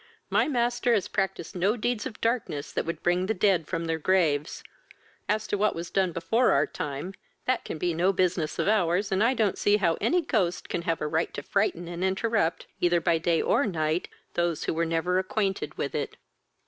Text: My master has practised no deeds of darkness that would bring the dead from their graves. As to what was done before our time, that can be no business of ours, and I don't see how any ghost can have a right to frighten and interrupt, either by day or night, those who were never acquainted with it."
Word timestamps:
My 0.31 0.47
master 0.47 0.95
has 0.95 1.07
practised 1.07 1.55
no 1.55 1.77
deeds 1.77 2.07
of 2.07 2.19
darkness 2.21 2.71
that 2.71 2.87
would 2.87 3.03
bring 3.03 3.27
the 3.27 3.35
dead 3.35 3.67
from 3.67 3.85
their 3.85 3.99
graves. 3.99 4.63
As 5.29 5.45
to 5.45 5.59
what 5.59 5.75
was 5.75 5.91
done 5.91 6.11
before 6.11 6.53
our 6.53 6.65
time, 6.65 7.13
that 7.45 7.63
can 7.63 7.77
be 7.77 7.93
no 7.93 8.11
business 8.11 8.57
of 8.57 8.67
ours, 8.67 9.11
and 9.11 9.23
I 9.23 9.35
don't 9.35 9.59
see 9.59 9.77
how 9.77 9.99
any 10.01 10.23
ghost 10.23 10.69
can 10.69 10.81
have 10.81 11.01
a 11.01 11.07
right 11.07 11.31
to 11.35 11.43
frighten 11.43 11.87
and 11.87 12.03
interrupt, 12.03 12.65
either 12.79 12.99
by 12.99 13.19
day 13.19 13.43
or 13.43 13.67
night, 13.67 14.07
those 14.33 14.63
who 14.63 14.73
were 14.73 14.85
never 14.87 15.19
acquainted 15.19 15.77
with 15.77 15.93
it." 15.93 16.17